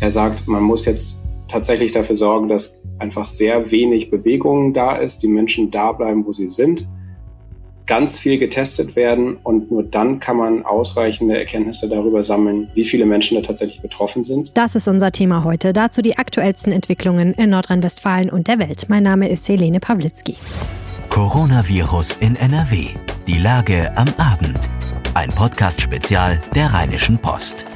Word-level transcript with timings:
Er 0.00 0.10
sagt, 0.10 0.46
man 0.46 0.62
muss 0.62 0.84
jetzt 0.84 1.18
tatsächlich 1.48 1.92
dafür 1.92 2.16
sorgen, 2.16 2.48
dass 2.48 2.80
einfach 2.98 3.26
sehr 3.26 3.70
wenig 3.70 4.10
Bewegung 4.10 4.74
da 4.74 4.96
ist, 4.96 5.22
die 5.22 5.28
Menschen 5.28 5.70
da 5.70 5.92
bleiben, 5.92 6.26
wo 6.26 6.32
sie 6.32 6.48
sind, 6.48 6.86
ganz 7.86 8.18
viel 8.18 8.38
getestet 8.38 8.96
werden 8.96 9.36
und 9.42 9.70
nur 9.70 9.82
dann 9.82 10.18
kann 10.18 10.36
man 10.36 10.64
ausreichende 10.64 11.38
Erkenntnisse 11.38 11.88
darüber 11.88 12.22
sammeln, 12.22 12.70
wie 12.74 12.84
viele 12.84 13.04
Menschen 13.04 13.36
da 13.36 13.42
tatsächlich 13.46 13.82
betroffen 13.82 14.24
sind. 14.24 14.56
Das 14.56 14.74
ist 14.74 14.88
unser 14.88 15.12
Thema 15.12 15.44
heute. 15.44 15.72
Dazu 15.72 16.00
die 16.00 16.16
aktuellsten 16.16 16.72
Entwicklungen 16.72 17.34
in 17.34 17.50
Nordrhein-Westfalen 17.50 18.30
und 18.30 18.48
der 18.48 18.58
Welt. 18.58 18.86
Mein 18.88 19.02
Name 19.02 19.28
ist 19.28 19.48
Helene 19.48 19.80
Pawlitzki. 19.80 20.34
Coronavirus 21.10 22.16
in 22.20 22.36
NRW. 22.36 22.86
Die 23.26 23.38
Lage 23.38 23.92
am 23.96 24.08
Abend. 24.16 24.58
Ein 25.12 25.30
Podcast-Spezial 25.30 26.40
der 26.54 26.72
Rheinischen 26.72 27.18
Post. 27.18 27.66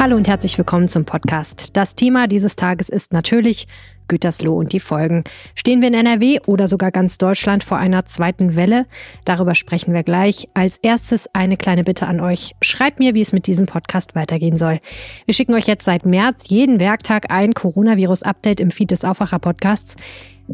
Hallo 0.00 0.16
und 0.16 0.28
herzlich 0.28 0.56
willkommen 0.56 0.88
zum 0.88 1.04
Podcast. 1.04 1.68
Das 1.74 1.94
Thema 1.94 2.26
dieses 2.26 2.56
Tages 2.56 2.88
ist 2.88 3.12
natürlich 3.12 3.66
Gütersloh 4.08 4.56
und 4.56 4.72
die 4.72 4.80
Folgen. 4.80 5.24
Stehen 5.54 5.82
wir 5.82 5.88
in 5.88 5.94
NRW 5.94 6.40
oder 6.46 6.68
sogar 6.68 6.90
ganz 6.90 7.18
Deutschland 7.18 7.62
vor 7.62 7.76
einer 7.76 8.06
zweiten 8.06 8.56
Welle? 8.56 8.86
Darüber 9.26 9.54
sprechen 9.54 9.92
wir 9.92 10.02
gleich. 10.02 10.48
Als 10.54 10.78
erstes 10.78 11.28
eine 11.34 11.58
kleine 11.58 11.84
Bitte 11.84 12.06
an 12.06 12.20
euch. 12.20 12.52
Schreibt 12.62 12.98
mir, 12.98 13.14
wie 13.14 13.20
es 13.20 13.34
mit 13.34 13.46
diesem 13.46 13.66
Podcast 13.66 14.14
weitergehen 14.14 14.56
soll. 14.56 14.80
Wir 15.26 15.34
schicken 15.34 15.52
euch 15.52 15.66
jetzt 15.66 15.84
seit 15.84 16.06
März 16.06 16.48
jeden 16.48 16.80
Werktag 16.80 17.30
ein 17.30 17.52
Coronavirus-Update 17.52 18.62
im 18.62 18.70
Feed 18.70 18.92
des 18.92 19.04
Aufwacher-Podcasts. 19.04 19.96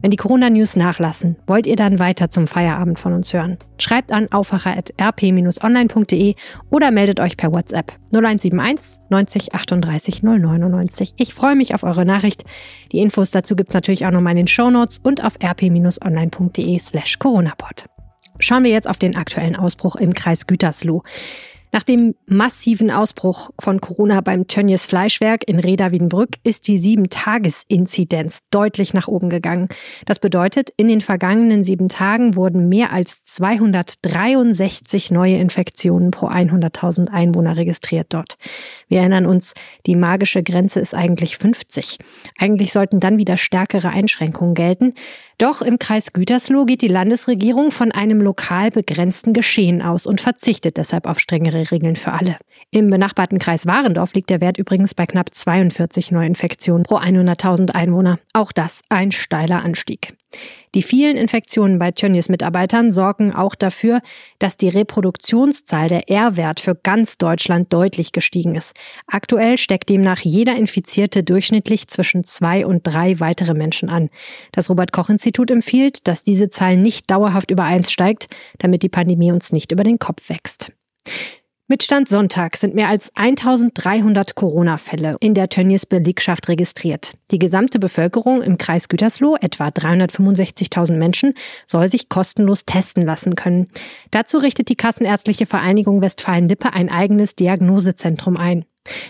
Wenn 0.03 0.11
die 0.11 0.19
Corona-News 0.19 0.77
nachlassen, 0.77 1.37
wollt 1.47 1.67
ihr 1.67 1.77
dann 1.77 1.99
weiter 1.99 2.29
zum 2.29 2.47
Feierabend 2.47 2.99
von 2.99 3.15
uns 3.15 3.33
hören? 3.33 3.57
Schreibt 3.79 4.13
an 4.13 4.31
aufwacher.rp-online.de 4.31 6.35
oder 6.71 6.91
meldet 6.91 7.19
euch 7.19 7.39
per 7.39 7.51
WhatsApp 7.51 7.93
0171 8.13 9.01
90 9.09 9.55
38 9.55 10.23
099. 10.23 11.15
Ich 11.17 11.33
freue 11.33 11.57
mich 11.57 11.75
auf 11.75 11.83
eure 11.83 12.05
Nachricht. 12.05 12.45
Die 12.93 12.99
Infos 12.99 13.31
dazu 13.31 13.57
gibt 13.57 13.71
es 13.71 13.75
natürlich 13.75 14.05
auch 14.05 14.11
nochmal 14.11 14.33
in 14.33 14.39
den 14.39 14.49
Shownotes 14.49 15.01
und 15.03 15.25
auf 15.25 15.37
rp-online.de 15.43 16.79
slash 16.79 17.19
coronapod. 17.19 17.87
Schauen 18.39 18.65
wir 18.65 18.71
jetzt 18.71 18.91
auf 18.91 18.99
den 18.99 19.17
aktuellen 19.17 19.57
Ausbruch 19.57 19.97
im 19.97 20.13
Kreis 20.13 20.47
Gütersloh. 20.47 21.05
Nach 21.73 21.83
dem 21.83 22.15
massiven 22.27 22.91
Ausbruch 22.91 23.51
von 23.61 23.81
Corona 23.81 24.21
beim 24.21 24.47
Tönnies 24.47 24.87
Fleischwerk 24.87 25.47
in 25.49 25.59
Reda-Wiedenbrück 25.59 26.37
ist 26.43 26.69
die 26.69 26.79
Sieben-Tages-Inzidenz 26.79 28.41
deutlich 28.51 28.95
nach 28.95 29.09
oben 29.09 29.29
gegangen. 29.29 29.69
Das 30.07 30.19
bedeutet, 30.19 30.71
in 30.77 30.89
den 30.89 31.01
vergangenen 31.01 31.65
sieben 31.65 31.89
Tagen 31.89 32.37
wurden 32.37 32.69
mehr 32.69 32.93
als 32.93 33.23
263 33.25 35.11
neue 35.11 35.37
Infektionen 35.37 36.11
pro 36.11 36.29
100.000 36.29 37.09
Einwohner 37.09 37.57
registriert 37.57 38.07
dort. 38.11 38.37
Wir 38.89 39.01
erinnern 39.01 39.27
uns, 39.27 39.55
die 39.87 39.97
magische 39.97 40.43
Grenze 40.43 40.81
ist 40.81 40.95
eigentlich 40.95 41.37
50. 41.37 41.99
Eigentlich 42.39 42.73
sollten 42.73 43.01
dann 43.01 43.19
wieder 43.19 43.37
stärkere 43.37 43.91
Einschränkungen 43.91 44.55
gelten. 44.55 44.95
Doch 45.39 45.61
im 45.61 45.79
Kreis 45.79 46.15
Gütersloh 46.15 46.65
geht 46.65 46.81
die 46.81 46.89
Landesregierung 46.89 47.71
von 47.71 47.93
einem 47.93 48.23
lokal 48.23 48.71
begrenzten 48.71 49.35
Geschehen 49.35 49.83
aus 49.83 50.07
und 50.07 50.23
verzichtet 50.23 50.79
deshalb 50.79 51.07
auf 51.07 51.19
strengere 51.19 51.66
Regeln 51.71 51.97
für 51.97 52.13
alle. 52.13 52.37
Im 52.71 52.91
benachbarten 52.91 53.39
Kreis 53.39 53.67
Warendorf 53.67 54.15
liegt 54.15 54.31
der 54.31 54.41
Wert 54.41 54.59
übrigens 54.59 54.95
bei 54.95 55.07
knapp 55.07 55.35
42 55.35 56.13
Neuinfektionen 56.13 56.83
pro 56.83 56.97
100.000 56.97 57.73
Einwohner. 57.73 58.19
Auch 58.33 58.53
das 58.53 58.83
ein 58.89 59.13
steiler 59.13 59.65
Anstieg. 59.65 60.15
Die 60.75 60.83
vielen 60.83 61.17
Infektionen 61.17 61.79
bei 61.79 61.93
Tönnies 61.93 62.29
Mitarbeitern 62.29 62.93
sorgen 62.93 63.33
auch 63.33 63.55
dafür, 63.55 64.01
dass 64.39 64.57
die 64.57 64.69
Reproduktionszahl 64.69 65.89
der 65.89 66.11
R-Wert 66.11 66.61
für 66.61 66.75
ganz 66.75 67.17
Deutschland 67.17 67.73
deutlich 67.73 68.13
gestiegen 68.13 68.55
ist. 68.55 68.75
Aktuell 69.07 69.57
steckt 69.57 69.89
demnach 69.89 70.21
jeder 70.21 70.57
Infizierte 70.57 71.23
durchschnittlich 71.23 71.89
zwischen 71.89 72.25
zwei 72.25 72.67
und 72.67 72.83
drei 72.83 73.21
weitere 73.21 73.55
Menschen 73.55 73.89
an. 73.89 74.11
Das 74.53 74.69
Robert 74.69 74.93
Koch 74.93 75.09
Institut 75.09 75.51
empfiehlt, 75.51 76.07
dass 76.09 76.23
diese 76.23 76.51
Zahl 76.51 76.77
nicht 76.77 77.11
dauerhaft 77.11 77.51
über 77.51 77.65
eins 77.65 77.91
steigt, 77.91 78.29
damit 78.59 78.83
die 78.83 78.91
Pandemie 78.91 79.33
uns 79.33 79.53
nicht 79.53 79.73
über 79.73 79.85
den 79.85 79.99
Kopf 79.99 80.29
wächst. 80.29 80.73
Mit 81.69 81.83
Stand 81.83 82.09
Sonntag 82.09 82.57
sind 82.57 82.77
mehr 82.77 82.89
als 82.89 83.11
1300 83.17 84.37
Corona-Fälle 84.37 85.17
in 85.19 85.35
der 85.35 85.49
Tönnies 85.49 85.85
Belegschaft 85.85 86.49
registriert. 86.49 87.15
Die 87.33 87.41
gesamte 87.41 87.81
Bevölkerung 87.81 88.41
im 88.41 88.57
Kreis 88.57 88.89
Gütersloh, 88.89 89.35
etwa 89.41 89.67
365.000 89.67 90.93
Menschen, 90.93 91.35
soll 91.67 91.89
sich 91.89 92.09
kostenlos 92.09 92.67
testen 92.67 93.03
lassen 93.03 93.35
können. 93.35 93.65
Dazu 94.13 94.39
richtet 94.39 94.69
die 94.69 94.77
Kassenärztliche 94.77 95.45
Vereinigung 95.45 96.01
Westfalen-Lippe 96.03 96.73
ein 96.73 96.89
eigenes 96.89 97.35
Diagnosezentrum 97.35 98.37
ein. 98.37 98.65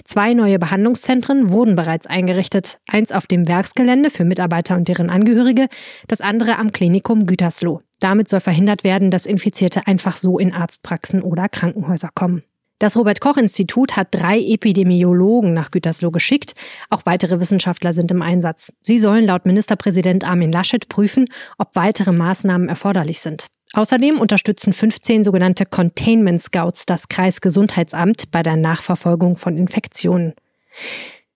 Zwei 0.05 0.35
neue 0.35 0.59
Behandlungszentren 0.59 1.51
wurden 1.51 1.77
bereits 1.77 2.07
eingerichtet. 2.07 2.79
Eins 2.87 3.13
auf 3.13 3.27
dem 3.27 3.49
Werksgelände 3.49 4.11
für 4.11 4.25
Mitarbeiter 4.25 4.77
und 4.77 4.89
deren 4.89 5.11
Angehörige, 5.11 5.69
das 6.09 6.21
andere 6.21 6.59
am 6.59 6.73
Klinikum 6.73 7.27
Gütersloh. 7.27 7.81
Damit 8.01 8.29
soll 8.29 8.41
verhindert 8.41 8.85
werden, 8.85 9.11
dass 9.11 9.27
Infizierte 9.27 9.87
einfach 9.87 10.17
so 10.17 10.39
in 10.39 10.53
Arztpraxen 10.53 11.23
oder 11.23 11.49
Krankenhäuser 11.49 12.11
kommen. 12.15 12.43
Das 12.79 12.95
Robert 12.95 13.23
Koch 13.23 13.39
Institut 13.39 13.97
hat 13.97 14.09
drei 14.11 14.39
Epidemiologen 14.39 15.55
nach 15.55 15.71
Gütersloh 15.71 16.11
geschickt. 16.11 16.53
Auch 16.91 17.07
weitere 17.07 17.41
Wissenschaftler 17.41 17.95
sind 17.95 18.11
im 18.11 18.21
Einsatz. 18.21 18.75
Sie 18.83 18.99
sollen 18.99 19.25
laut 19.25 19.47
Ministerpräsident 19.47 20.25
Armin 20.25 20.53
Laschet 20.53 20.87
prüfen, 20.91 21.25
ob 21.57 21.75
weitere 21.75 22.13
Maßnahmen 22.13 22.69
erforderlich 22.69 23.21
sind. 23.21 23.47
Außerdem 23.73 24.21
unterstützen 24.21 24.73
15 24.73 25.25
sogenannte 25.25 25.67
Containment 25.67 26.41
Scouts 26.41 26.87
das 26.87 27.09
Kreisgesundheitsamt 27.09 28.31
bei 28.31 28.43
der 28.43 28.57
Nachverfolgung 28.57 29.37
von 29.37 29.57
Infektionen. 29.57 30.35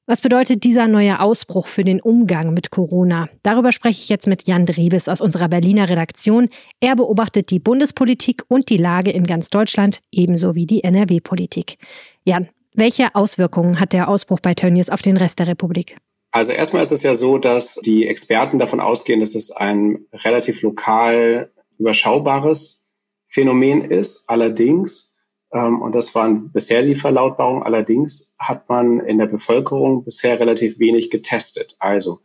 Was 0.07 0.23
bedeutet 0.23 0.65
dieser 0.65 0.89
neue 0.89 1.21
Ausbruch 1.21 1.69
für 1.69 1.85
den 1.85 2.01
Umgang 2.01 2.53
mit 2.53 2.73
Corona? 2.73 3.29
Darüber 3.45 3.71
spreche 3.71 4.01
ich 4.03 4.09
jetzt 4.09 4.27
mit 4.27 4.49
Jan 4.49 4.67
Drebes 4.67 5.09
aus 5.09 5.21
unserer 5.21 5.49
Berliner 5.49 5.89
Redaktion. 5.89 6.49
Er 6.81 6.97
beobachtet 6.97 7.51
die 7.51 7.61
Bundespolitik 7.61 8.43
und 8.49 8.71
die 8.71 8.77
Lage 8.77 9.13
in 9.13 9.25
ganz 9.25 9.51
Deutschland, 9.51 10.01
ebenso 10.11 10.57
wie 10.57 10.67
die 10.67 10.83
NRW-Politik. 10.83 11.77
Jan, 12.25 12.49
welche 12.75 13.15
Auswirkungen 13.15 13.79
hat 13.79 13.93
der 13.93 14.09
Ausbruch 14.09 14.41
bei 14.41 14.55
Tönnies 14.55 14.91
auf 14.91 15.01
den 15.01 15.17
Rest 15.17 15.39
der 15.39 15.47
Republik? 15.47 15.97
Also 16.33 16.51
erstmal 16.53 16.83
ist 16.83 16.91
es 16.93 17.05
ja 17.05 17.15
so, 17.15 17.39
dass 17.39 17.77
die 17.85 18.07
Experten 18.07 18.59
davon 18.59 18.81
ausgehen, 18.81 19.21
dass 19.21 19.37
es 19.37 19.53
ein 19.53 20.07
relativ 20.13 20.63
lokal 20.63 21.53
überschaubares 21.81 22.89
Phänomen 23.27 23.91
ist. 23.91 24.29
Allerdings 24.29 25.11
ähm, 25.53 25.83
und 25.83 25.95
das 25.95 26.15
waren 26.15 26.53
bisher 26.53 26.83
die 26.83 26.95
Verlautbarungen. 26.95 27.63
Allerdings 27.63 28.35
hat 28.39 28.69
man 28.69 29.01
in 29.01 29.19
der 29.19 29.27
Bevölkerung 29.27 30.05
bisher 30.05 30.39
relativ 30.39 30.79
wenig 30.79 31.11
getestet. 31.11 31.77
Also 31.79 32.21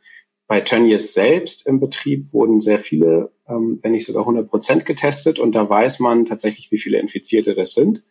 bei 0.47 0.61
Tönnies 0.61 1.13
selbst 1.13 1.65
im 1.65 1.79
Betrieb 1.79 2.31
wurden 2.33 2.61
sehr 2.61 2.79
viele, 2.79 3.31
ähm, 3.47 3.79
wenn 3.81 3.93
nicht 3.93 4.05
sogar 4.05 4.23
100 4.23 4.47
Prozent 4.47 4.85
getestet. 4.85 5.39
Und 5.39 5.53
da 5.53 5.67
weiß 5.67 5.99
man 5.99 6.25
tatsächlich, 6.25 6.71
wie 6.71 6.77
viele 6.77 6.99
Infizierte 6.99 7.55
das 7.55 7.73
sind. 7.73 8.03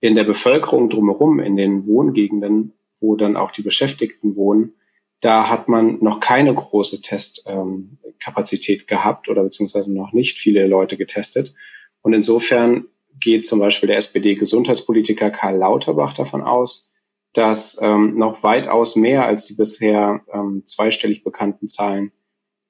In 0.00 0.14
der 0.14 0.24
Bevölkerung 0.24 0.90
drumherum, 0.90 1.40
in 1.40 1.56
den 1.56 1.86
Wohngegenden, 1.86 2.72
wo 3.00 3.16
dann 3.16 3.36
auch 3.36 3.52
die 3.52 3.62
Beschäftigten 3.62 4.36
wohnen, 4.36 4.74
da 5.20 5.48
hat 5.48 5.68
man 5.68 5.98
noch 6.00 6.20
keine 6.20 6.54
große 6.54 7.02
Testkapazität 7.02 8.80
ähm, 8.80 8.86
gehabt 8.86 9.28
oder 9.28 9.42
beziehungsweise 9.42 9.92
noch 9.92 10.12
nicht 10.12 10.38
viele 10.38 10.66
Leute 10.66 10.96
getestet. 10.96 11.54
Und 12.02 12.12
insofern 12.12 12.86
geht 13.18 13.46
zum 13.46 13.58
Beispiel 13.58 13.86
der 13.88 13.96
SPD-Gesundheitspolitiker 13.96 15.30
Karl 15.30 15.56
Lauterbach 15.56 16.12
davon 16.12 16.42
aus, 16.42 16.90
dass 17.32 17.78
ähm, 17.82 18.16
noch 18.16 18.42
weitaus 18.42 18.96
mehr 18.96 19.26
als 19.26 19.46
die 19.46 19.54
bisher 19.54 20.22
ähm, 20.32 20.62
zweistellig 20.64 21.24
bekannten 21.24 21.68
Zahlen 21.68 22.12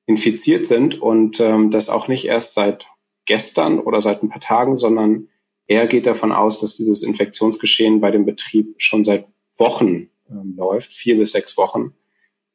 infiziert 0.07 0.67
sind 0.67 1.01
und 1.01 1.41
ähm, 1.41 1.71
das 1.71 1.89
auch 1.89 2.09
nicht 2.09 2.25
erst 2.25 2.55
seit 2.55 2.87
gestern 3.27 3.81
oder 3.81 4.01
seit 4.01 4.23
ein 4.23 4.29
paar 4.29 4.41
Tagen, 4.41 4.77
sondern 4.77 5.29
er 5.67 5.87
geht 5.87 6.07
davon 6.07 6.33
aus, 6.33 6.61
dass 6.61 6.77
dieses 6.77 7.03
Infektionsgeschehen 7.03 8.01
bei 8.01 8.11
dem 8.11 8.25
Betrieb 8.25 8.75
schon 8.79 9.03
seit 9.03 9.27
Wochen 9.57 10.09
ähm, 10.31 10.55
läuft, 10.57 10.93
vier 10.93 11.17
bis 11.17 11.33
sechs 11.33 11.57
Wochen. 11.57 11.95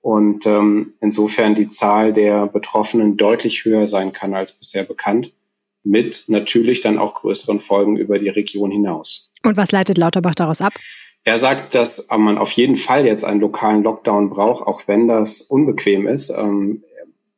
Und 0.02 0.46
ähm, 0.48 0.94
insofern 1.00 1.54
die 1.54 1.70
Zahl 1.70 2.12
der 2.12 2.48
Betroffenen 2.48 3.18
deutlich 3.18 3.66
höher 3.66 3.86
sein 3.86 4.12
kann 4.12 4.34
als 4.34 4.52
bisher 4.54 4.84
bekannt 4.84 5.32
mit 5.84 6.26
natürlich 6.28 6.82
dann 6.82 6.98
auch 6.98 7.14
größeren 7.16 7.60
Folgen 7.60 7.98
über 7.98 8.20
die 8.20 8.30
Region 8.30 8.72
hinaus. 8.72 9.32
Und 9.44 9.58
was 9.58 9.72
leitet 9.72 9.98
Lauterbach 9.98 10.36
daraus 10.36 10.62
ab? 10.62 10.74
Er 11.24 11.38
sagt, 11.38 11.76
dass 11.76 12.08
man 12.10 12.38
auf 12.38 12.52
jeden 12.52 12.76
Fall 12.76 13.06
jetzt 13.06 13.24
einen 13.24 13.42
lokalen 13.42 13.84
Lockdown 13.84 14.30
braucht, 14.30 14.66
auch 14.66 14.88
wenn 14.88 15.08
das 15.08 15.42
unbequem 15.42 16.08
ist. 16.08 16.30
Ähm, 16.30 16.84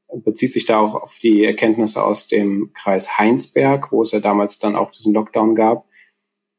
er 0.07 0.19
bezieht 0.19 0.53
sich 0.53 0.65
da 0.65 0.79
auch 0.79 0.95
auf 0.95 1.17
die 1.19 1.43
Erkenntnisse 1.43 2.03
aus 2.03 2.27
dem 2.27 2.71
Kreis 2.73 3.17
Heinsberg, 3.17 3.91
wo 3.91 4.01
es 4.01 4.11
ja 4.11 4.19
damals 4.19 4.59
dann 4.59 4.75
auch 4.75 4.91
diesen 4.91 5.13
Lockdown 5.13 5.55
gab. 5.55 5.85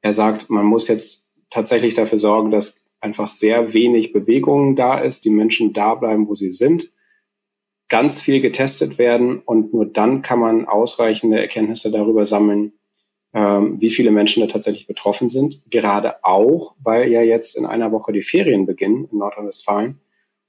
Er 0.03 0.13
sagt, 0.13 0.51
man 0.51 0.67
muss 0.67 0.89
jetzt 0.89 1.25
tatsächlich 1.51 1.95
dafür 1.95 2.19
sorgen, 2.19 2.51
dass 2.51 2.84
einfach 3.05 3.29
sehr 3.29 3.75
wenig 3.75 4.13
Bewegung 4.13 4.75
da 4.75 4.99
ist, 4.99 5.25
die 5.25 5.31
Menschen 5.31 5.73
da 5.73 5.95
bleiben, 5.95 6.27
wo 6.27 6.35
sie 6.35 6.51
sind 6.51 6.91
ganz 7.89 8.21
viel 8.21 8.41
getestet 8.41 8.99
werden 8.99 9.41
und 9.45 9.73
nur 9.73 9.87
dann 9.87 10.23
kann 10.23 10.41
man 10.41 10.65
ausreichende 10.67 11.39
Erkenntnisse 11.39 11.91
darüber 11.91 12.25
sammeln, 12.25 12.73
ähm, 13.35 13.81
wie 13.81 13.91
viele 13.91 14.11
Menschen 14.11 14.41
da 14.41 14.47
tatsächlich 14.47 14.87
betroffen 14.87 15.29
sind. 15.29 15.63
Gerade 15.71 16.25
auch, 16.25 16.75
weil 16.83 17.11
ja 17.11 17.21
jetzt 17.23 17.57
in 17.57 17.67
einer 17.67 17.93
Woche 17.93 18.13
die 18.13 18.23
Ferien 18.23 18.65
beginnen 18.67 19.07
in 19.13 19.19
Nordrhein-Westfalen 19.19 20.01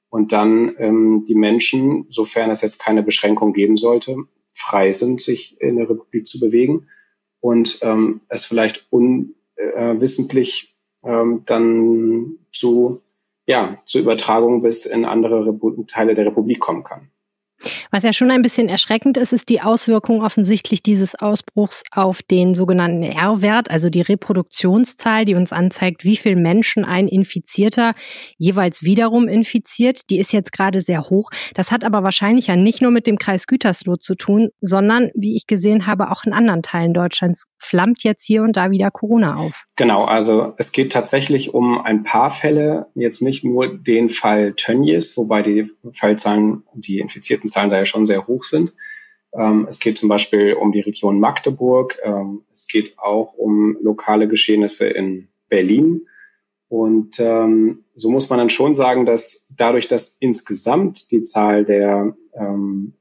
und 0.10 0.32
dann 0.32 0.76
ähm, 0.80 1.26
die 1.28 1.36
Menschen, 1.36 2.06
sofern 2.10 2.52
es 2.52 2.62
jetzt 2.62 2.80
keine 2.80 3.04
Beschränkung 3.04 3.52
geben 3.54 3.76
sollte, 3.76 4.16
frei 4.54 4.94
sind, 4.94 5.22
sich 5.22 5.60
in 5.60 5.76
der 5.76 5.90
Republik 5.90 6.26
zu 6.26 6.40
bewegen 6.40 6.88
und 7.42 7.80
ähm, 7.82 8.22
es 8.30 8.46
vielleicht 8.46 8.88
unwissentlich 8.92 10.76
äh, 11.04 11.12
ähm, 11.12 11.44
dann 11.46 12.40
zu, 12.66 13.02
ja, 13.46 13.78
zu 13.86 14.00
Übertragungen 14.00 14.64
bis 14.64 14.88
in 14.88 15.06
andere 15.06 15.46
Repu 15.46 15.84
Teile 15.84 16.16
der 16.16 16.26
Republik 16.26 16.60
kommen 16.60 16.84
kann. 16.84 17.12
Was 17.96 18.04
ja 18.04 18.12
schon 18.12 18.30
ein 18.30 18.42
bisschen 18.42 18.68
erschreckend 18.68 19.16
ist, 19.16 19.32
ist 19.32 19.48
die 19.48 19.62
Auswirkung 19.62 20.22
offensichtlich 20.22 20.84
dieses 20.84 21.16
Ausbruchs 21.16 21.82
auf 21.94 22.22
den 22.24 22.54
sogenannten 22.54 23.04
R-Wert, 23.04 23.72
also 23.72 23.90
die 23.90 24.02
Reproduktionszahl, 24.02 25.24
die 25.24 25.34
uns 25.34 25.54
anzeigt, 25.54 26.04
wie 26.04 26.18
viel 26.18 26.36
Menschen 26.36 26.84
ein 26.84 27.08
Infizierter 27.08 27.94
jeweils 28.38 28.84
wiederum 28.84 29.30
infiziert. 29.30 30.10
Die 30.10 30.20
ist 30.20 30.34
jetzt 30.34 30.52
gerade 30.52 30.82
sehr 30.82 31.04
hoch. 31.04 31.30
Das 31.54 31.72
hat 31.72 31.86
aber 31.86 32.04
wahrscheinlich 32.04 32.48
ja 32.48 32.58
nicht 32.58 32.82
nur 32.82 32.92
mit 32.92 33.08
dem 33.08 33.18
Kreis 33.18 33.48
Gütersloh 33.48 33.96
zu 33.96 34.16
tun, 34.16 34.50
sondern, 34.60 35.10
wie 35.16 35.38
ich 35.38 35.48
gesehen 35.48 35.88
habe, 35.88 36.12
auch 36.12 36.26
in 36.26 36.34
anderen 36.34 36.64
Teilen 36.64 36.94
Deutschlands 36.94 37.46
flammt 37.58 38.04
jetzt 38.04 38.26
hier 38.26 38.44
und 38.44 38.58
da 38.58 38.72
wieder 38.72 38.92
Corona 38.92 39.38
auf. 39.38 39.64
Genau, 39.78 40.04
also 40.04 40.54
es 40.58 40.74
geht 40.74 40.92
tatsächlich 40.92 41.54
um 41.54 41.80
ein 41.80 42.04
paar 42.04 42.30
Fälle, 42.30 42.88
jetzt 42.94 43.22
nicht 43.22 43.46
nur 43.46 43.74
den 43.74 44.10
Fall 44.10 44.52
Tönnies, 44.54 45.16
wobei 45.16 45.42
die 45.44 45.72
Fallzahlen, 45.94 46.64
die 46.74 47.00
infizierten 47.00 47.48
Zahlen 47.48 47.70
da 47.70 47.85
ja 47.86 47.92
schon 47.92 48.06
sehr 48.06 48.28
hoch 48.28 48.44
sind. 48.44 48.74
Ähm, 49.34 49.68
es 49.70 49.80
geht 49.80 49.98
zum 49.98 50.10
Beispiel 50.10 50.54
um 50.54 50.72
die 50.72 50.82
Region 50.82 51.20
Magdeburg. 51.20 51.98
Ähm, 52.04 52.44
es 52.54 52.68
geht 52.68 52.98
auch 52.98 53.34
um 53.34 53.78
lokale 53.82 54.28
Geschehnisse 54.28 54.88
in 54.88 55.28
Berlin. 55.50 56.08
Und 56.68 57.20
ähm, 57.20 57.86
so 57.94 58.10
muss 58.10 58.30
man 58.30 58.40
dann 58.40 58.50
schon 58.50 58.74
sagen, 58.74 59.06
dass 59.06 59.48
dadurch, 59.56 59.88
dass 59.88 60.18
insgesamt 60.20 61.12
die 61.12 61.22
Zahl 61.22 61.64
der 61.64 62.16
ähm, 62.34 62.94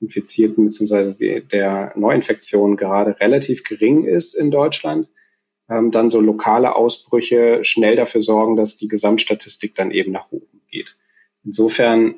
Infizierten 0.00 0.64
bzw. 0.64 1.40
der 1.40 1.92
Neuinfektionen 1.96 2.76
gerade 2.76 3.20
relativ 3.20 3.64
gering 3.64 4.04
ist 4.04 4.34
in 4.34 4.50
Deutschland, 4.50 5.08
ähm, 5.68 5.90
dann 5.90 6.08
so 6.08 6.20
lokale 6.20 6.74
Ausbrüche 6.74 7.62
schnell 7.62 7.96
dafür 7.96 8.22
sorgen, 8.22 8.56
dass 8.56 8.76
die 8.76 8.88
Gesamtstatistik 8.88 9.74
dann 9.74 9.90
eben 9.90 10.12
nach 10.12 10.32
oben 10.32 10.62
geht. 10.70 10.96
Insofern 11.44 12.14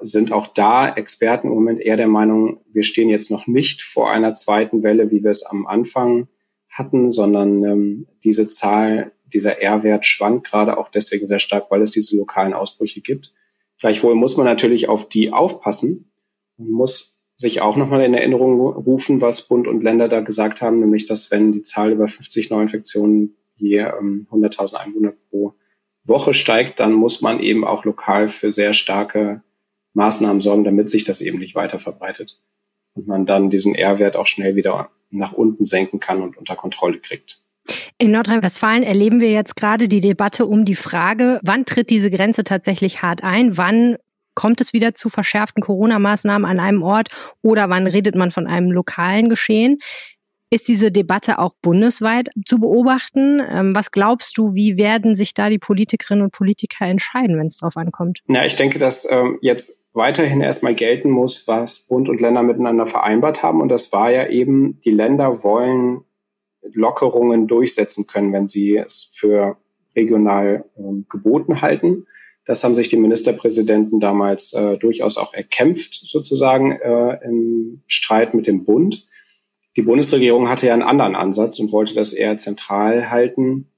sind 0.00 0.32
auch 0.32 0.46
da 0.46 0.88
Experten 0.94 1.48
im 1.48 1.54
Moment 1.54 1.80
eher 1.80 1.96
der 1.96 2.06
Meinung, 2.06 2.60
wir 2.72 2.82
stehen 2.82 3.08
jetzt 3.08 3.30
noch 3.30 3.46
nicht 3.46 3.82
vor 3.82 4.10
einer 4.10 4.34
zweiten 4.34 4.82
Welle, 4.82 5.10
wie 5.10 5.22
wir 5.22 5.30
es 5.30 5.44
am 5.44 5.66
Anfang 5.66 6.28
hatten, 6.70 7.10
sondern 7.10 7.62
ähm, 7.64 8.06
diese 8.24 8.48
Zahl, 8.48 9.12
dieser 9.26 9.60
R-Wert 9.60 10.06
schwankt 10.06 10.46
gerade 10.46 10.78
auch 10.78 10.90
deswegen 10.90 11.26
sehr 11.26 11.38
stark, 11.38 11.70
weil 11.70 11.82
es 11.82 11.90
diese 11.90 12.16
lokalen 12.16 12.54
Ausbrüche 12.54 13.00
gibt. 13.00 13.32
Gleichwohl 13.78 14.14
muss 14.14 14.36
man 14.36 14.46
natürlich 14.46 14.88
auf 14.88 15.08
die 15.08 15.32
aufpassen 15.32 16.10
und 16.56 16.70
muss 16.70 17.20
sich 17.36 17.60
auch 17.60 17.76
nochmal 17.76 18.02
in 18.04 18.14
Erinnerung 18.14 18.60
rufen, 18.60 19.20
was 19.20 19.48
Bund 19.48 19.66
und 19.66 19.82
Länder 19.82 20.08
da 20.08 20.20
gesagt 20.20 20.62
haben, 20.62 20.80
nämlich 20.80 21.06
dass 21.06 21.30
wenn 21.30 21.52
die 21.52 21.62
Zahl 21.62 21.92
über 21.92 22.08
50 22.08 22.50
Neuinfektionen 22.50 23.36
je 23.56 23.80
ähm, 23.80 24.26
100.000 24.30 24.74
Einwohner 24.76 25.12
pro 25.30 25.54
Woche 26.04 26.34
steigt, 26.34 26.80
dann 26.80 26.92
muss 26.92 27.20
man 27.20 27.40
eben 27.40 27.64
auch 27.64 27.84
lokal 27.84 28.28
für 28.28 28.52
sehr 28.52 28.72
starke 28.72 29.42
Maßnahmen 29.94 30.40
sorgen, 30.40 30.64
damit 30.64 30.90
sich 30.90 31.04
das 31.04 31.20
eben 31.20 31.38
nicht 31.38 31.54
weiter 31.54 31.78
verbreitet 31.78 32.40
und 32.94 33.06
man 33.06 33.26
dann 33.26 33.50
diesen 33.50 33.74
R-Wert 33.74 34.16
auch 34.16 34.26
schnell 34.26 34.56
wieder 34.56 34.90
nach 35.10 35.32
unten 35.32 35.64
senken 35.64 36.00
kann 36.00 36.22
und 36.22 36.36
unter 36.36 36.56
Kontrolle 36.56 36.98
kriegt. 36.98 37.40
In 37.98 38.10
Nordrhein-Westfalen 38.10 38.82
erleben 38.82 39.20
wir 39.20 39.30
jetzt 39.30 39.56
gerade 39.56 39.88
die 39.88 40.00
Debatte 40.00 40.46
um 40.46 40.64
die 40.64 40.74
Frage, 40.74 41.40
wann 41.42 41.64
tritt 41.64 41.90
diese 41.90 42.10
Grenze 42.10 42.44
tatsächlich 42.44 43.02
hart 43.02 43.22
ein? 43.22 43.56
Wann 43.56 43.96
kommt 44.34 44.60
es 44.60 44.72
wieder 44.72 44.94
zu 44.94 45.08
verschärften 45.08 45.62
Corona-Maßnahmen 45.62 46.48
an 46.48 46.58
einem 46.58 46.82
Ort 46.82 47.08
oder 47.40 47.70
wann 47.70 47.86
redet 47.86 48.16
man 48.16 48.30
von 48.30 48.46
einem 48.46 48.70
lokalen 48.70 49.28
Geschehen? 49.28 49.78
Ist 50.54 50.68
diese 50.68 50.92
Debatte 50.92 51.40
auch 51.40 51.54
bundesweit 51.62 52.28
zu 52.46 52.60
beobachten? 52.60 53.42
Ähm, 53.50 53.74
was 53.74 53.90
glaubst 53.90 54.38
du, 54.38 54.54
wie 54.54 54.78
werden 54.78 55.16
sich 55.16 55.34
da 55.34 55.50
die 55.50 55.58
Politikerinnen 55.58 56.22
und 56.22 56.30
Politiker 56.30 56.86
entscheiden, 56.86 57.36
wenn 57.36 57.48
es 57.48 57.56
darauf 57.56 57.76
ankommt? 57.76 58.20
Na, 58.28 58.46
ich 58.46 58.54
denke, 58.54 58.78
dass 58.78 59.04
ähm, 59.10 59.36
jetzt 59.40 59.82
weiterhin 59.94 60.40
erstmal 60.40 60.76
gelten 60.76 61.10
muss, 61.10 61.48
was 61.48 61.80
Bund 61.88 62.08
und 62.08 62.20
Länder 62.20 62.44
miteinander 62.44 62.86
vereinbart 62.86 63.42
haben. 63.42 63.60
Und 63.60 63.68
das 63.68 63.90
war 63.90 64.12
ja 64.12 64.28
eben, 64.28 64.78
die 64.84 64.92
Länder 64.92 65.42
wollen 65.42 66.02
Lockerungen 66.72 67.48
durchsetzen 67.48 68.06
können, 68.06 68.32
wenn 68.32 68.46
sie 68.46 68.76
es 68.76 69.10
für 69.12 69.56
regional 69.96 70.66
ähm, 70.78 71.06
geboten 71.10 71.62
halten. 71.62 72.06
Das 72.46 72.62
haben 72.62 72.76
sich 72.76 72.86
die 72.86 72.96
Ministerpräsidenten 72.96 73.98
damals 73.98 74.52
äh, 74.52 74.78
durchaus 74.78 75.18
auch 75.18 75.34
erkämpft, 75.34 75.94
sozusagen 75.94 76.70
äh, 76.70 77.18
im 77.24 77.82
Streit 77.88 78.34
mit 78.34 78.46
dem 78.46 78.64
Bund. 78.64 79.08
Die 79.76 79.82
Bundesregierung 79.82 80.48
hatte 80.48 80.66
ja 80.66 80.72
einen 80.72 80.82
anderen 80.82 81.16
Ansatz 81.16 81.58
und 81.58 81.72
wollte 81.72 81.94
das 81.94 82.12
eher 82.12 82.36
zentral 82.36 83.10
halten. 83.10 83.70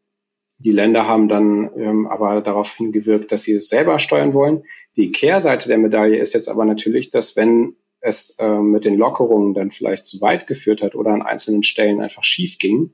Die 0.59 0.73
Länder 0.73 1.07
haben 1.07 1.29
dann 1.29 1.71
ähm, 1.77 2.07
aber 2.07 2.41
darauf 2.41 2.75
hingewirkt, 2.75 3.33
dass 3.33 3.43
sie 3.43 3.55
es 3.55 3.69
selber 3.69 3.99
steuern 3.99 4.35
wollen. 4.35 4.63
Die 4.97 5.11
Kehrseite 5.11 5.69
der 5.69 5.79
Medaille 5.79 6.19
ist 6.19 6.33
jetzt 6.33 6.49
aber 6.49 6.65
natürlich, 6.65 7.11
dass 7.11 7.37
wenn 7.37 7.77
es 8.01 8.37
äh, 8.39 8.49
mit 8.49 8.85
den 8.85 8.97
Lockerungen 8.97 9.55
dann 9.55 9.71
vielleicht 9.71 10.07
zu 10.07 10.21
weit 10.21 10.47
geführt 10.47 10.83
hat 10.83 10.95
oder 10.95 11.11
an 11.11 11.23
einzelnen 11.23 11.63
Stellen 11.63 12.01
einfach 12.01 12.23
schief 12.23 12.59
ging, 12.59 12.93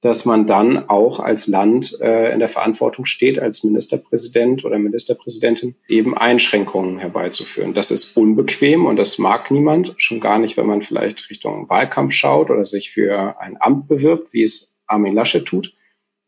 dass 0.00 0.24
man 0.24 0.46
dann 0.46 0.88
auch 0.88 1.18
als 1.18 1.48
Land 1.48 1.98
äh, 2.00 2.32
in 2.32 2.38
der 2.38 2.48
Verantwortung 2.48 3.04
steht, 3.04 3.38
als 3.38 3.64
Ministerpräsident 3.64 4.64
oder 4.64 4.78
Ministerpräsidentin 4.78 5.74
eben 5.88 6.16
Einschränkungen 6.16 6.98
herbeizuführen. 6.98 7.74
Das 7.74 7.90
ist 7.90 8.16
unbequem 8.16 8.86
und 8.86 8.96
das 8.96 9.18
mag 9.18 9.50
niemand, 9.50 9.94
schon 9.96 10.20
gar 10.20 10.38
nicht, 10.38 10.56
wenn 10.56 10.66
man 10.66 10.82
vielleicht 10.82 11.28
Richtung 11.30 11.68
Wahlkampf 11.68 12.12
schaut 12.12 12.50
oder 12.50 12.64
sich 12.64 12.90
für 12.90 13.40
ein 13.40 13.56
Amt 13.60 13.88
bewirbt, 13.88 14.32
wie 14.32 14.44
es 14.44 14.72
Armin 14.86 15.14
Laschet 15.14 15.44
tut. 15.44 15.74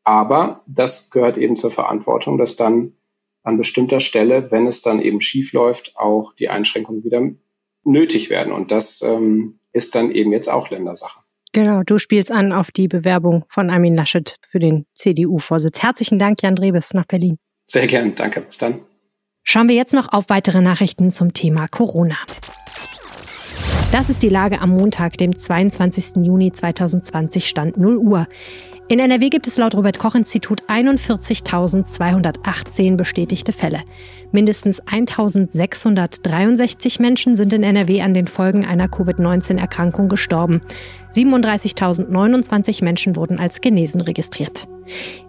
Aber 0.02 0.64
das 0.67 1.11
gehört 1.11 1.38
eben 1.38 1.55
zur 1.55 1.70
Verantwortung, 1.70 2.38
dass 2.38 2.56
dann 2.56 2.94
an 3.43 3.56
bestimmter 3.56 4.00
Stelle, 4.00 4.50
wenn 4.50 4.67
es 4.67 4.82
dann 4.82 5.00
eben 5.00 5.20
schief 5.20 5.52
läuft, 5.52 5.96
auch 5.96 6.34
die 6.34 6.49
Einschränkungen 6.49 7.05
wieder 7.05 7.31
nötig 7.84 8.31
werden. 8.31 8.52
Und 8.52 8.70
das 8.70 9.02
ähm, 9.02 9.61
ist 9.72 9.94
dann 9.94 10.11
eben 10.11 10.32
jetzt 10.32 10.49
auch 10.49 10.70
Ländersache. 10.70 11.19
Genau, 11.52 11.82
du 11.85 11.99
spielst 11.99 12.31
an 12.31 12.52
auf 12.52 12.70
die 12.70 12.87
Bewerbung 12.87 13.44
von 13.49 13.70
Armin 13.70 13.97
Laschet 13.97 14.37
für 14.49 14.61
den 14.61 14.87
CDU-Vorsitz. 14.93 15.82
Herzlichen 15.82 16.19
Dank, 16.19 16.43
Jan 16.43 16.55
Drebes, 16.55 16.94
nach 16.94 17.06
Berlin. 17.06 17.38
Sehr 17.67 17.87
gern, 17.88 18.14
danke. 18.14 18.41
Bis 18.43 18.58
dann. 18.58 18.81
Schauen 19.43 19.69
wir 19.69 19.74
jetzt 19.74 19.94
noch 19.94 20.13
auf 20.13 20.29
weitere 20.29 20.60
Nachrichten 20.60 21.10
zum 21.10 21.32
Thema 21.32 21.67
Corona. 21.67 22.17
Das 23.91 24.08
ist 24.08 24.22
die 24.22 24.29
Lage 24.29 24.60
am 24.60 24.70
Montag, 24.70 25.17
dem 25.17 25.34
22. 25.34 26.24
Juni 26.24 26.53
2020, 26.53 27.48
Stand 27.48 27.77
0 27.77 27.96
Uhr. 27.96 28.29
In 28.91 28.99
NRW 28.99 29.29
gibt 29.29 29.47
es 29.47 29.56
laut 29.56 29.77
Robert 29.77 30.01
Koch 30.01 30.17
Institut 30.17 30.65
41.218 30.65 32.97
bestätigte 32.97 33.53
Fälle. 33.53 33.85
Mindestens 34.32 34.82
1.663 34.82 37.01
Menschen 37.01 37.37
sind 37.37 37.53
in 37.53 37.63
NRW 37.63 38.03
an 38.03 38.15
den 38.15 38.27
Folgen 38.27 38.65
einer 38.65 38.89
Covid-19-Erkrankung 38.89 40.09
gestorben. 40.09 40.61
37.029 41.15 42.82
Menschen 42.82 43.15
wurden 43.15 43.39
als 43.39 43.61
genesen 43.61 44.01
registriert. 44.01 44.67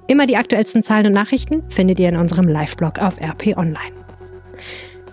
Immer 0.07 0.25
die 0.25 0.37
aktuellsten 0.37 0.81
Zahlen 0.81 1.05
und 1.05 1.13
Nachrichten 1.13 1.61
findet 1.69 1.99
ihr 1.99 2.09
in 2.09 2.17
unserem 2.17 2.47
Live-Blog 2.47 2.97
auf 2.97 3.21
RP 3.21 3.55
Online. 3.57 3.93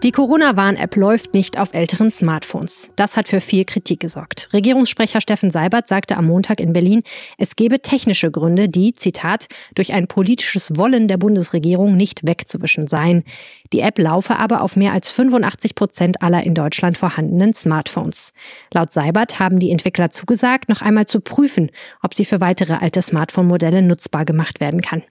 Die 0.04 0.12
Corona-Warn-App 0.12 0.94
läuft 0.94 1.34
nicht 1.34 1.58
auf 1.58 1.74
älteren 1.74 2.12
Smartphones. 2.12 2.92
Das 2.94 3.16
hat 3.16 3.26
für 3.26 3.40
viel 3.40 3.64
Kritik 3.64 3.98
gesorgt. 3.98 4.48
Regierungssprecher 4.52 5.20
Steffen 5.20 5.50
Seibert 5.50 5.88
sagte 5.88 6.16
am 6.16 6.26
Montag 6.26 6.60
in 6.60 6.72
Berlin, 6.72 7.02
es 7.36 7.56
gebe 7.56 7.82
technische 7.82 8.30
Gründe, 8.30 8.68
die, 8.68 8.92
Zitat, 8.92 9.48
durch 9.74 9.92
ein 9.92 10.06
politisches 10.06 10.76
Wollen 10.76 11.08
der 11.08 11.16
Bundesregierung 11.16 11.96
nicht 11.96 12.24
wegzuwischen 12.24 12.86
seien. 12.86 13.24
Die 13.72 13.80
App 13.80 13.98
laufe 13.98 14.36
aber 14.36 14.62
auf 14.62 14.76
mehr 14.76 14.92
als 14.92 15.10
85 15.10 15.74
Prozent 15.74 16.22
aller 16.22 16.46
in 16.46 16.54
Deutschland 16.54 16.96
vorhandenen 16.96 17.52
Smartphones. 17.52 18.34
Laut 18.72 18.92
Seibert 18.92 19.40
haben 19.40 19.58
die 19.58 19.72
Entwickler 19.72 20.10
zugesagt, 20.10 20.68
noch 20.68 20.80
einmal 20.80 21.06
zu 21.06 21.20
prüfen, 21.20 21.72
ob 22.02 22.14
sie 22.14 22.24
für 22.24 22.40
weitere 22.40 22.74
alte 22.74 23.02
Smartphone-Modelle 23.02 23.82
nutzbar 23.82 24.24
gemacht 24.24 24.60
werden 24.60 24.80
kann. 24.80 25.02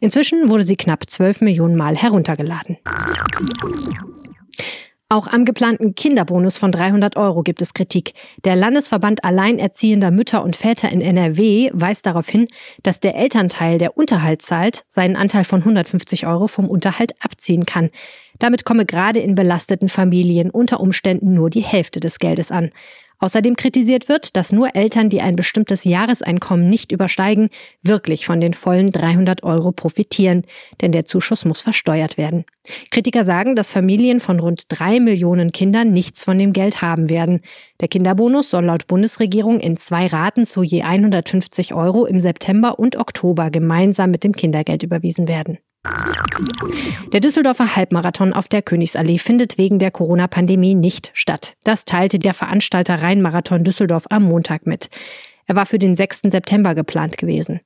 Inzwischen 0.00 0.48
wurde 0.48 0.62
sie 0.62 0.76
knapp 0.76 1.10
12 1.10 1.40
Millionen 1.40 1.74
Mal 1.74 1.96
heruntergeladen. 1.96 2.76
Auch 5.08 5.28
am 5.28 5.44
geplanten 5.44 5.94
Kinderbonus 5.94 6.58
von 6.58 6.72
300 6.72 7.16
Euro 7.16 7.44
gibt 7.44 7.62
es 7.62 7.74
Kritik. 7.74 8.14
Der 8.44 8.56
Landesverband 8.56 9.22
Alleinerziehender 9.22 10.10
Mütter 10.10 10.42
und 10.42 10.56
Väter 10.56 10.90
in 10.90 11.00
NRW 11.00 11.70
weist 11.72 12.06
darauf 12.06 12.28
hin, 12.28 12.48
dass 12.82 12.98
der 12.98 13.14
Elternteil, 13.14 13.78
der 13.78 13.96
Unterhalt 13.96 14.42
zahlt, 14.42 14.84
seinen 14.88 15.14
Anteil 15.14 15.44
von 15.44 15.60
150 15.60 16.26
Euro 16.26 16.48
vom 16.48 16.68
Unterhalt 16.68 17.12
abziehen 17.20 17.66
kann. 17.66 17.90
Damit 18.40 18.64
komme 18.64 18.84
gerade 18.84 19.20
in 19.20 19.36
belasteten 19.36 19.88
Familien 19.88 20.50
unter 20.50 20.80
Umständen 20.80 21.34
nur 21.34 21.50
die 21.50 21.62
Hälfte 21.62 22.00
des 22.00 22.18
Geldes 22.18 22.50
an. 22.50 22.70
Außerdem 23.18 23.56
kritisiert 23.56 24.08
wird, 24.08 24.36
dass 24.36 24.52
nur 24.52 24.74
Eltern, 24.74 25.08
die 25.08 25.22
ein 25.22 25.36
bestimmtes 25.36 25.84
Jahreseinkommen 25.84 26.68
nicht 26.68 26.92
übersteigen, 26.92 27.48
wirklich 27.82 28.26
von 28.26 28.40
den 28.40 28.52
vollen 28.52 28.92
300 28.92 29.42
Euro 29.42 29.72
profitieren, 29.72 30.44
denn 30.82 30.92
der 30.92 31.06
Zuschuss 31.06 31.44
muss 31.46 31.62
versteuert 31.62 32.18
werden. 32.18 32.44
Kritiker 32.90 33.24
sagen, 33.24 33.56
dass 33.56 33.72
Familien 33.72 34.20
von 34.20 34.38
rund 34.38 34.64
drei 34.68 35.00
Millionen 35.00 35.52
Kindern 35.52 35.92
nichts 35.92 36.24
von 36.24 36.36
dem 36.36 36.52
Geld 36.52 36.82
haben 36.82 37.08
werden. 37.08 37.40
Der 37.80 37.88
Kinderbonus 37.88 38.50
soll 38.50 38.66
laut 38.66 38.86
Bundesregierung 38.86 39.60
in 39.60 39.76
zwei 39.76 40.06
Raten 40.06 40.44
zu 40.44 40.62
je 40.62 40.82
150 40.82 41.72
Euro 41.74 42.04
im 42.04 42.20
September 42.20 42.78
und 42.78 42.96
Oktober 42.96 43.50
gemeinsam 43.50 44.10
mit 44.10 44.24
dem 44.24 44.32
Kindergeld 44.32 44.82
überwiesen 44.82 45.26
werden. 45.28 45.58
Der 47.12 47.20
Düsseldorfer 47.20 47.76
Halbmarathon 47.76 48.32
auf 48.32 48.48
der 48.48 48.62
Königsallee 48.62 49.18
findet 49.18 49.58
wegen 49.58 49.78
der 49.78 49.90
Corona-Pandemie 49.90 50.74
nicht 50.74 51.10
statt. 51.14 51.56
Das 51.64 51.84
teilte 51.84 52.18
der 52.18 52.34
Veranstalter 52.34 53.02
Rheinmarathon 53.02 53.64
Düsseldorf 53.64 54.04
am 54.10 54.24
Montag 54.24 54.66
mit. 54.66 54.88
Er 55.46 55.54
war 55.54 55.66
für 55.66 55.78
den 55.78 55.96
6. 55.96 56.22
September 56.24 56.74
geplant 56.74 57.18
gewesen. 57.18 57.60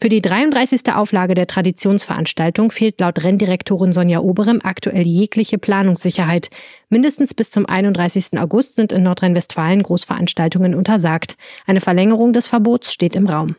Für 0.00 0.08
die 0.08 0.22
33. 0.22 0.94
Auflage 0.94 1.34
der 1.34 1.48
Traditionsveranstaltung 1.48 2.70
fehlt 2.70 3.00
laut 3.00 3.24
Renndirektorin 3.24 3.92
Sonja 3.92 4.20
Oberem 4.20 4.60
aktuell 4.62 5.06
jegliche 5.06 5.58
Planungssicherheit. 5.58 6.50
Mindestens 6.88 7.34
bis 7.34 7.50
zum 7.50 7.66
31. 7.66 8.38
August 8.38 8.76
sind 8.76 8.92
in 8.92 9.02
Nordrhein-Westfalen 9.02 9.82
Großveranstaltungen 9.82 10.74
untersagt. 10.74 11.36
Eine 11.66 11.80
Verlängerung 11.80 12.32
des 12.32 12.46
Verbots 12.46 12.92
steht 12.92 13.16
im 13.16 13.26
Raum. 13.26 13.56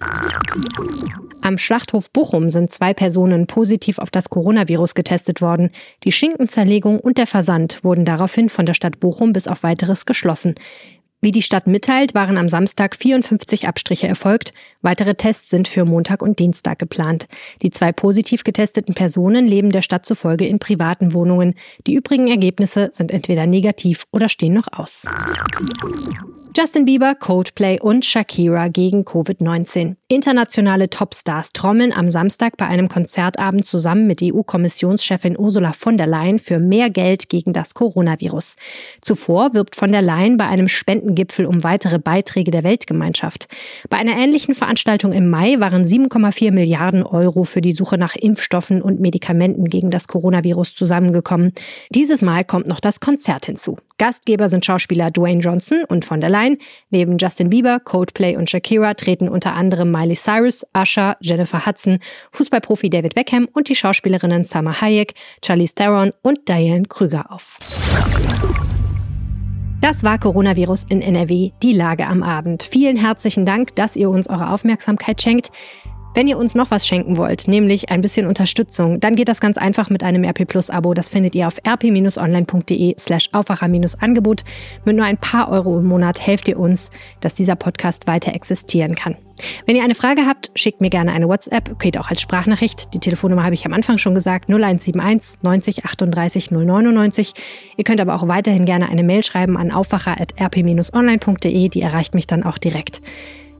Am 1.41 1.57
Schlachthof 1.57 2.09
Bochum 2.11 2.49
sind 2.49 2.71
zwei 2.71 2.93
Personen 2.93 3.47
positiv 3.47 3.99
auf 3.99 4.09
das 4.09 4.29
Coronavirus 4.29 4.95
getestet 4.95 5.41
worden. 5.41 5.71
Die 6.03 6.11
Schinkenzerlegung 6.11 6.99
und 6.99 7.17
der 7.17 7.27
Versand 7.27 7.83
wurden 7.83 8.05
daraufhin 8.05 8.49
von 8.49 8.65
der 8.65 8.73
Stadt 8.73 8.99
Bochum 8.99 9.33
bis 9.33 9.47
auf 9.47 9.63
weiteres 9.63 10.05
geschlossen. 10.05 10.55
Wie 11.19 11.31
die 11.31 11.41
Stadt 11.41 11.65
mitteilt, 11.65 12.13
waren 12.13 12.37
am 12.37 12.47
Samstag 12.47 12.95
54 12.95 13.67
Abstriche 13.67 14.07
erfolgt. 14.07 14.53
Weitere 14.83 15.15
Tests 15.15 15.49
sind 15.49 15.67
für 15.67 15.83
Montag 15.83 16.21
und 16.21 16.37
Dienstag 16.37 16.77
geplant. 16.77 17.27
Die 17.63 17.71
zwei 17.71 17.91
positiv 17.91 18.43
getesteten 18.43 18.93
Personen 18.93 19.47
leben 19.47 19.71
der 19.71 19.81
Stadt 19.81 20.05
zufolge 20.05 20.45
in 20.45 20.59
privaten 20.59 21.13
Wohnungen. 21.13 21.55
Die 21.87 21.95
übrigen 21.95 22.27
Ergebnisse 22.27 22.89
sind 22.91 23.09
entweder 23.09 23.47
negativ 23.47 24.05
oder 24.11 24.29
stehen 24.29 24.53
noch 24.53 24.67
aus. 24.71 25.07
Justin 26.57 26.85
Bieber, 26.85 27.13
Coldplay 27.13 27.79
und 27.79 28.03
Shakira 28.03 28.67
gegen 28.67 29.03
Covid-19. 29.03 29.95
Internationale 30.07 30.89
Topstars 30.89 31.53
trommeln 31.53 31.93
am 31.93 32.09
Samstag 32.09 32.57
bei 32.57 32.65
einem 32.65 32.87
Konzertabend 32.87 33.63
zusammen 33.63 34.07
mit 34.07 34.23
EU-Kommissionschefin 34.23 35.37
Ursula 35.37 35.71
von 35.73 35.97
der 35.97 36.07
Leyen 36.07 36.39
für 36.39 36.57
mehr 36.57 36.89
Geld 36.89 37.29
gegen 37.29 37.53
das 37.53 37.75
Coronavirus. 37.75 38.55
Zuvor 39.01 39.53
wirbt 39.53 39.75
von 39.75 39.91
der 39.91 40.01
Leyen 40.01 40.37
bei 40.37 40.47
einem 40.47 40.67
Spendengipfel 41.17 41.45
um 41.45 41.63
weitere 41.63 41.99
Beiträge 41.99 42.51
der 42.51 42.63
Weltgemeinschaft. 42.63 43.47
Bei 43.89 43.97
einer 43.97 44.17
ähnlichen 44.17 44.53
Veranstaltung 44.53 45.13
im 45.13 45.29
Mai 45.29 45.59
waren 45.59 45.83
7,4 45.83 46.51
Milliarden 46.51 47.03
Euro 47.03 47.43
für 47.43 47.61
die 47.61 47.73
Suche 47.73 47.97
nach 47.97 48.15
Impfstoffen 48.15 48.81
und 48.81 48.99
Medikamenten 48.99 49.65
gegen 49.65 49.89
das 49.89 50.07
Coronavirus 50.07 50.75
zusammengekommen. 50.75 51.53
Dieses 51.89 52.21
Mal 52.21 52.45
kommt 52.45 52.67
noch 52.67 52.79
das 52.79 52.99
Konzert 52.99 53.47
hinzu. 53.47 53.77
Gastgeber 53.97 54.49
sind 54.49 54.65
Schauspieler 54.65 55.09
Dwayne 55.09 55.41
Johnson 55.41 55.83
und 55.87 56.05
von 56.05 56.21
der 56.21 56.29
Leyen. 56.29 56.57
Neben 56.91 57.17
Justin 57.17 57.49
Bieber, 57.49 57.79
Coldplay 57.79 58.35
und 58.37 58.49
Shakira 58.49 58.93
treten 58.93 59.27
unter 59.27 59.53
anderem 59.55 59.91
Miley 59.91 60.15
Cyrus, 60.15 60.65
Usher, 60.77 61.17
Jennifer 61.21 61.65
Hudson, 61.65 61.99
Fußballprofi 62.31 62.89
David 62.89 63.15
Beckham 63.15 63.47
und 63.53 63.69
die 63.69 63.75
Schauspielerinnen 63.75 64.43
Summer 64.43 64.79
Hayek, 64.81 65.13
Charlize 65.43 65.73
Theron 65.73 66.11
und 66.21 66.47
Diane 66.47 66.83
Krüger 66.83 67.31
auf. 67.31 67.57
Das 69.79 70.03
war 70.03 70.17
Coronavirus 70.17 70.85
in 70.89 71.03
NRW, 71.03 71.51
die 71.61 71.71
Lage 71.71 72.07
am 72.07 72.23
Abend. 72.23 72.63
Vielen 72.63 72.97
herzlichen 72.97 73.45
Dank, 73.45 73.75
dass 73.75 73.95
ihr 73.95 74.09
uns 74.09 74.27
eure 74.27 74.49
Aufmerksamkeit 74.49 75.21
schenkt. 75.21 75.51
Wenn 76.13 76.27
ihr 76.27 76.37
uns 76.37 76.55
noch 76.55 76.71
was 76.71 76.87
schenken 76.87 77.17
wollt, 77.17 77.47
nämlich 77.47 77.89
ein 77.89 78.01
bisschen 78.01 78.25
Unterstützung, 78.25 78.99
dann 78.99 79.15
geht 79.15 79.27
das 79.27 79.39
ganz 79.39 79.57
einfach 79.57 79.89
mit 79.89 80.03
einem 80.03 80.23
RP 80.23 80.47
Plus 80.47 80.69
Abo. 80.69 80.93
Das 80.93 81.09
findet 81.09 81.35
ihr 81.35 81.47
auf 81.47 81.57
rp-online.de 81.65 82.95
slash 82.97 83.29
Aufwacher-Angebot. 83.33 84.43
Mit 84.85 84.95
nur 84.95 85.05
ein 85.05 85.17
paar 85.17 85.51
Euro 85.51 85.77
im 85.77 85.85
Monat 85.85 86.25
helft 86.25 86.47
ihr 86.47 86.59
uns, 86.59 86.89
dass 87.19 87.35
dieser 87.35 87.55
Podcast 87.55 88.07
weiter 88.07 88.33
existieren 88.33 88.95
kann. 88.95 89.15
Wenn 89.65 89.75
ihr 89.75 89.83
eine 89.83 89.95
Frage 89.95 90.25
habt, 90.25 90.51
schickt 90.55 90.81
mir 90.81 90.89
gerne 90.89 91.11
eine 91.11 91.27
WhatsApp, 91.27 91.77
geht 91.79 91.97
auch 91.99 92.09
als 92.09 92.21
Sprachnachricht. 92.21 92.93
Die 92.93 92.99
Telefonnummer 92.99 93.43
habe 93.43 93.53
ich 93.53 93.65
am 93.65 93.73
Anfang 93.73 93.97
schon 93.97 94.15
gesagt, 94.15 94.49
0171 94.49 95.43
90 95.43 95.85
38 95.85 96.51
099. 96.51 97.33
Ihr 97.77 97.83
könnt 97.83 98.01
aber 98.01 98.15
auch 98.15 98.27
weiterhin 98.27 98.65
gerne 98.65 98.89
eine 98.89 99.03
Mail 99.03 99.23
schreiben 99.23 99.57
an 99.57 99.71
aufwacher.rp-online.de, 99.71 101.69
die 101.69 101.81
erreicht 101.81 102.15
mich 102.15 102.25
dann 102.27 102.43
auch 102.43 102.57
direkt. 102.57 103.01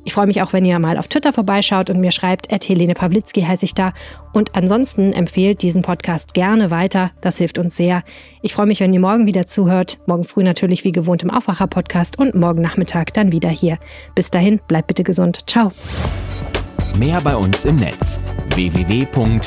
Ich 0.07 0.13
freue 0.13 0.25
mich 0.25 0.41
auch, 0.41 0.53
wenn 0.53 0.63
ihr 0.63 0.79
mal 0.79 0.97
auf 0.97 1.09
Twitter 1.09 1.33
vorbeischaut 1.33 1.89
und 1.89 1.99
mir 1.99 2.13
schreibt, 2.13 2.53
at 2.53 2.69
Helene 2.69 2.93
Pawlitzki 2.93 3.41
heiße 3.41 3.65
ich 3.65 3.73
da. 3.73 3.91
Und 4.31 4.55
ansonsten 4.55 5.11
empfehlt 5.11 5.61
diesen 5.61 5.81
Podcast 5.81 6.33
gerne 6.33 6.71
weiter. 6.71 7.11
Das 7.19 7.37
hilft 7.39 7.57
uns 7.57 7.75
sehr. 7.75 8.03
Ich 8.41 8.53
freue 8.53 8.67
mich, 8.67 8.79
wenn 8.79 8.93
ihr 8.93 9.01
morgen 9.01 9.27
wieder 9.27 9.47
zuhört. 9.47 9.97
Morgen 10.05 10.23
früh 10.23 10.43
natürlich 10.43 10.85
wie 10.85 10.93
gewohnt 10.93 11.23
im 11.23 11.29
Aufwacher-Podcast 11.29 12.17
und 12.19 12.35
morgen 12.35 12.61
Nachmittag 12.61 13.13
dann 13.15 13.33
wieder 13.33 13.49
hier. 13.49 13.79
Bis 14.15 14.31
dahin, 14.31 14.61
bleibt 14.69 14.87
bitte 14.87 15.03
gesund. 15.03 15.41
Ciao. 15.45 15.73
Mehr 16.97 17.19
bei 17.19 17.35
uns 17.35 17.65
im 17.65 17.75
Netz 17.75 18.21
www.rp-online.de 18.55 19.37